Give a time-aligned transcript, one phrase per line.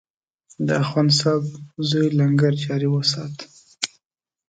[0.65, 1.45] د اخندصاحب
[1.89, 3.35] زوی لنګر جاري وسات.